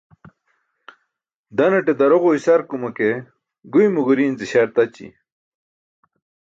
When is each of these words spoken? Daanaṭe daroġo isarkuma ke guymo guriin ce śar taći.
Daanaṭe 1.55 1.93
daroġo 1.99 2.29
isarkuma 2.37 2.89
ke 2.97 3.09
guymo 3.71 4.01
guriin 4.07 4.33
ce 4.39 4.45
śar 4.51 4.69
taći. 4.75 5.07